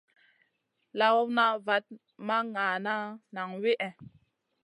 Lawna 0.97 1.45
vat 1.67 1.85
ma 2.27 2.37
nʼgaana 2.47 2.93
nang 3.35 3.51
wihè. 3.61 3.89